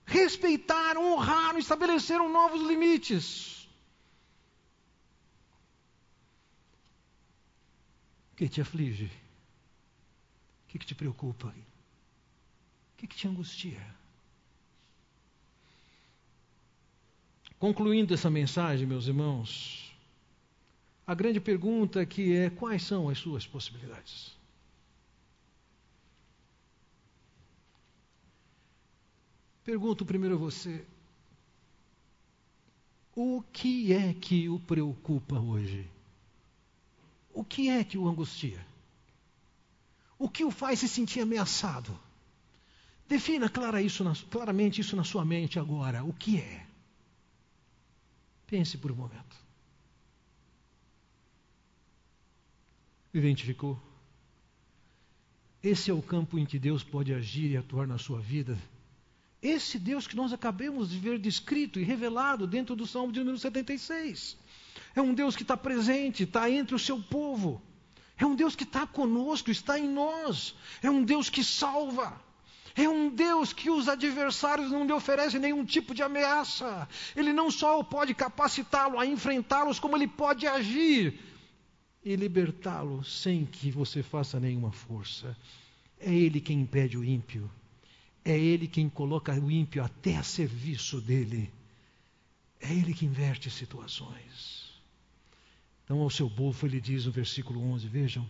[0.06, 3.68] respeitaram, honraram, estabeleceram novos limites.
[8.34, 9.06] O que te aflige?
[9.06, 11.48] O que, te preocupa?
[11.48, 13.84] O que, te angustia?
[17.58, 19.89] Concluindo essa mensagem, meus irmãos,
[21.10, 24.38] a grande pergunta que é: quais são as suas possibilidades?
[29.64, 30.86] Pergunto primeiro a você:
[33.16, 35.90] o que é que o preocupa hoje?
[37.34, 38.64] O que é que o angustia?
[40.20, 42.00] O que o faz se sentir ameaçado?
[43.08, 46.04] Defina clara isso na, claramente isso na sua mente agora.
[46.04, 46.68] O que é?
[48.46, 49.49] Pense por um momento.
[53.14, 53.80] Identificou?
[55.62, 58.58] Esse é o campo em que Deus pode agir e atuar na sua vida.
[59.42, 63.38] Esse Deus que nós acabamos de ver descrito e revelado dentro do Salmo de número
[63.38, 64.38] 76.
[64.96, 67.62] É um Deus que está presente, está entre o seu povo.
[68.18, 70.56] É um Deus que está conosco, está em nós.
[70.82, 72.22] É um Deus que salva.
[72.76, 76.88] É um Deus que os adversários não lhe oferecem nenhum tipo de ameaça.
[77.16, 81.20] Ele não só pode capacitá-lo a enfrentá-los, como ele pode agir
[82.12, 85.38] e libertá-lo sem que você faça nenhuma força.
[86.00, 87.48] É Ele quem impede o ímpio.
[88.26, 91.54] É Ele quem coloca o ímpio até a serviço dele.
[92.60, 94.74] É Ele que inverte situações.
[95.84, 98.28] Então, ao seu bofo, ele diz no versículo 11: Vejam,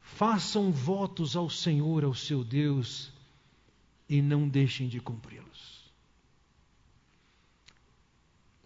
[0.00, 3.12] façam votos ao Senhor, ao seu Deus,
[4.08, 5.75] e não deixem de cumpri-los.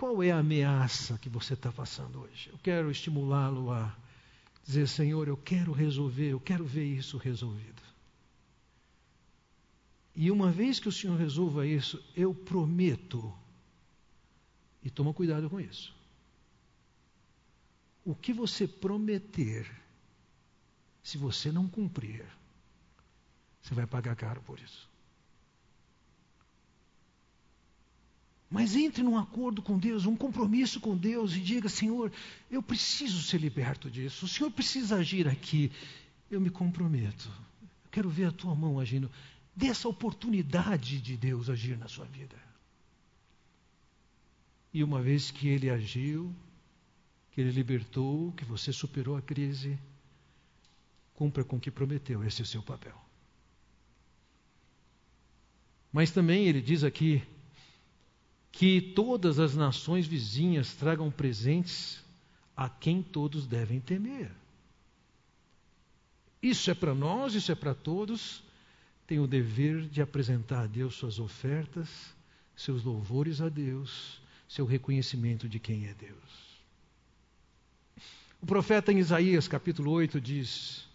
[0.01, 2.49] Qual é a ameaça que você está passando hoje?
[2.49, 3.95] Eu quero estimulá-lo a
[4.65, 7.83] dizer: Senhor, eu quero resolver, eu quero ver isso resolvido.
[10.17, 13.31] E uma vez que o Senhor resolva isso, eu prometo,
[14.83, 15.95] e toma cuidado com isso.
[18.03, 19.71] O que você prometer,
[21.03, 22.25] se você não cumprir,
[23.61, 24.90] você vai pagar caro por isso.
[28.51, 32.13] Mas entre num acordo com Deus, um compromisso com Deus e diga: Senhor,
[32.51, 34.25] eu preciso ser liberto disso.
[34.25, 35.71] O Senhor precisa agir aqui.
[36.29, 37.31] Eu me comprometo.
[37.63, 39.09] Eu quero ver a tua mão agindo.
[39.55, 42.37] Dê essa oportunidade de Deus agir na sua vida.
[44.75, 46.35] E uma vez que Ele agiu,
[47.31, 49.79] que Ele libertou, que você superou a crise,
[51.15, 52.25] cumpra com o que prometeu.
[52.25, 53.01] Esse é o seu papel.
[55.93, 57.23] Mas também Ele diz aqui
[58.53, 62.03] que todas as nações vizinhas tragam presentes
[62.57, 64.31] a quem todos devem temer.
[66.43, 68.43] Isso é para nós, isso é para todos.
[69.07, 71.89] Tem o dever de apresentar a Deus suas ofertas,
[72.57, 76.51] seus louvores a Deus, seu reconhecimento de quem é Deus.
[78.43, 80.87] O profeta em Isaías, capítulo 8, diz: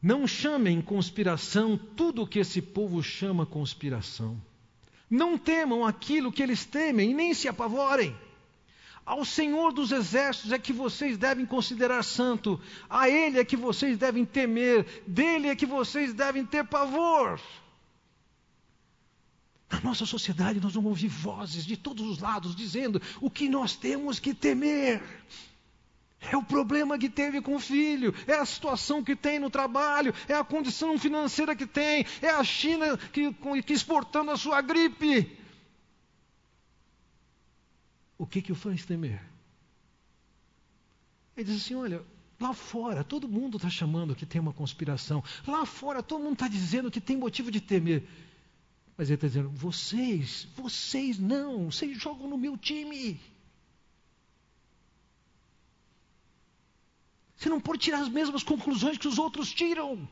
[0.00, 4.40] Não chamem conspiração tudo o que esse povo chama conspiração
[5.14, 8.16] não temam aquilo que eles temem e nem se apavorem.
[9.06, 13.98] Ao Senhor dos Exércitos é que vocês devem considerar santo, a Ele é que vocês
[13.98, 17.38] devem temer, dele é que vocês devem ter pavor.
[19.70, 23.76] Na nossa sociedade, nós vamos ouvir vozes de todos os lados dizendo o que nós
[23.76, 25.02] temos que temer.
[26.30, 30.14] É o problema que teve com o filho, é a situação que tem no trabalho,
[30.28, 35.38] é a condição financeira que tem, é a China que, que exportando a sua gripe.
[38.16, 39.20] O que, que o faz temer?
[41.36, 42.02] Ele diz assim: olha,
[42.40, 46.48] lá fora todo mundo está chamando que tem uma conspiração, lá fora todo mundo está
[46.48, 48.06] dizendo que tem motivo de temer.
[48.96, 53.20] Mas ele está dizendo: vocês, vocês não, vocês jogam no meu time.
[57.44, 60.08] Você não pode tirar as mesmas conclusões que os outros tiram.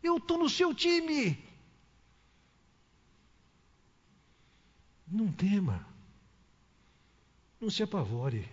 [0.00, 1.36] Eu estou no seu time.
[5.04, 5.84] Não tema.
[7.60, 8.48] Não se apavore.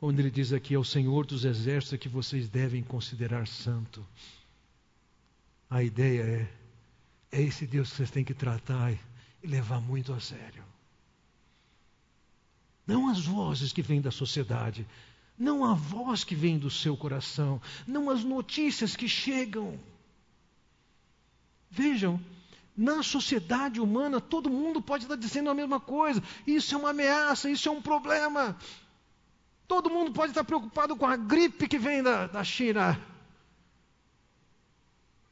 [0.00, 4.04] Quando ele diz aqui, é o Senhor dos Exércitos que vocês devem considerar santo.
[5.70, 10.18] A ideia é, é esse Deus que vocês têm que tratar e levar muito a
[10.18, 10.72] sério.
[12.86, 14.86] Não as vozes que vêm da sociedade,
[15.38, 19.78] não a voz que vem do seu coração, não as notícias que chegam.
[21.70, 22.20] Vejam,
[22.76, 26.22] na sociedade humana todo mundo pode estar dizendo a mesma coisa.
[26.46, 28.56] Isso é uma ameaça, isso é um problema.
[29.66, 33.00] Todo mundo pode estar preocupado com a gripe que vem da, da China.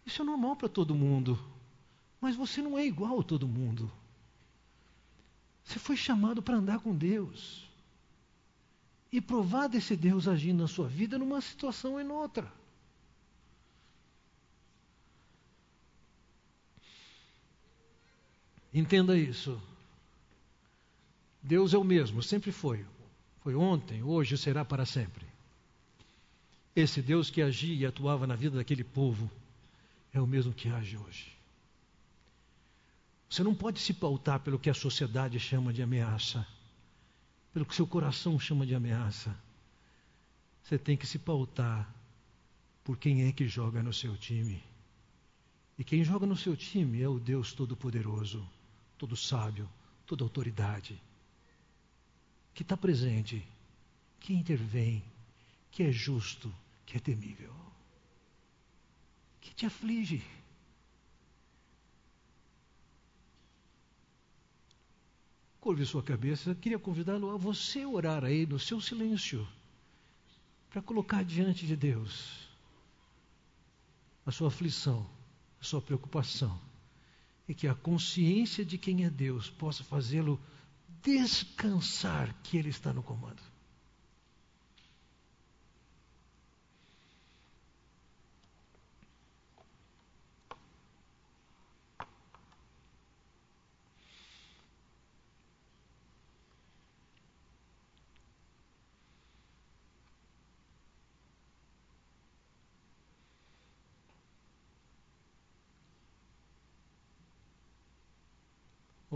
[0.05, 1.39] Isso é normal para todo mundo.
[2.21, 3.91] Mas você não é igual a todo mundo.
[5.65, 7.69] Você foi chamado para andar com Deus.
[9.13, 12.51] E provar desse Deus agindo na sua vida numa situação ou em outra.
[18.73, 19.61] Entenda isso.
[21.43, 22.85] Deus é o mesmo, sempre foi.
[23.41, 25.27] Foi ontem, hoje será para sempre.
[26.77, 29.31] Esse Deus que agia e atuava na vida daquele povo
[30.13, 31.40] é o mesmo que age hoje.
[33.31, 36.45] Você não pode se pautar pelo que a sociedade chama de ameaça,
[37.53, 39.39] pelo que seu coração chama de ameaça.
[40.65, 41.95] Você tem que se pautar
[42.83, 44.61] por quem é que joga no seu time.
[45.79, 48.45] E quem joga no seu time é o Deus Todo-Poderoso,
[48.99, 49.71] todo sábio,
[50.05, 51.01] toda autoridade,
[52.53, 53.47] que está presente,
[54.19, 55.05] que intervém,
[55.71, 56.53] que é justo,
[56.85, 57.55] que é temível,
[59.41, 60.21] que te aflige.
[65.61, 69.47] Curve sua cabeça, queria convidá-lo a você orar aí no seu silêncio,
[70.71, 72.49] para colocar diante de Deus
[74.25, 75.07] a sua aflição,
[75.61, 76.59] a sua preocupação,
[77.47, 80.41] e que a consciência de quem é Deus possa fazê-lo
[81.03, 83.50] descansar que Ele está no comando.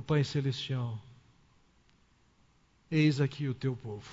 [0.05, 0.99] Pai Celestial,
[2.91, 4.07] eis aqui o teu povo.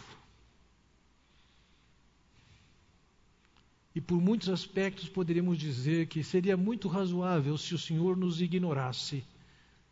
[3.93, 9.21] E por muitos aspectos poderíamos dizer que seria muito razoável se o Senhor nos ignorasse,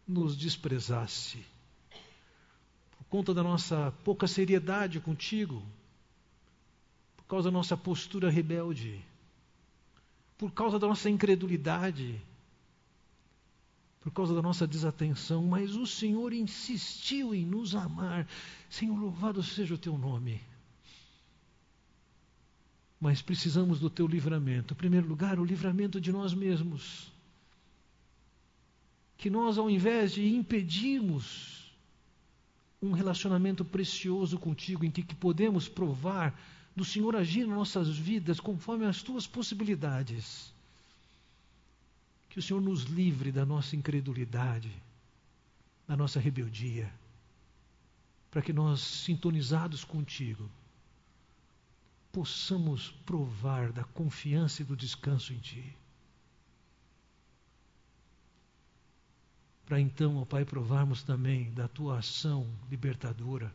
[0.08, 1.46] nos desprezasse.
[2.98, 5.62] Por conta da nossa pouca seriedade contigo,
[7.18, 9.04] por causa da nossa postura rebelde,
[10.38, 12.22] por causa da nossa incredulidade,
[14.10, 18.28] por causa da nossa desatenção, mas o Senhor insistiu em nos amar.
[18.68, 20.42] Senhor, louvado seja o teu nome.
[23.00, 24.74] Mas precisamos do teu livramento.
[24.74, 27.12] Em primeiro lugar, o livramento de nós mesmos.
[29.16, 31.72] Que nós, ao invés de impedirmos
[32.82, 36.34] um relacionamento precioso contigo, em que, que podemos provar
[36.76, 40.52] do Senhor agir nas nossas vidas conforme as tuas possibilidades,
[42.30, 44.72] que o Senhor nos livre da nossa incredulidade,
[45.88, 46.94] da nossa rebeldia,
[48.30, 50.50] para que nós, sintonizados contigo,
[52.12, 55.76] possamos provar da confiança e do descanso em Ti.
[59.66, 63.54] Para então, ó Pai, provarmos também da Tua ação libertadora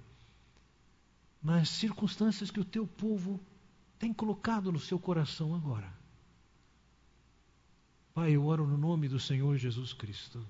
[1.43, 3.41] nas circunstâncias que o Teu povo
[3.99, 5.93] tem colocado no seu coração agora.
[8.15, 10.47] Pai, eu oro no nome do Senhor Jesus Cristo.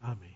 [0.00, 0.33] Amém.